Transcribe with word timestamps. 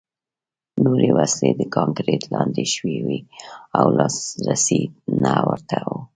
نورې 0.83 1.09
وسلې 1.17 1.51
د 1.55 1.61
کانکریټ 1.75 2.21
لاندې 2.33 2.65
شوې 2.73 2.97
وې 3.05 3.19
او 3.79 3.85
لاسرسی 3.97 4.81
نه 5.23 5.33
ورته 5.47 5.77
و 5.87 5.91